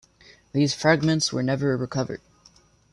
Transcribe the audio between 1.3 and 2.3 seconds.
were never recovered.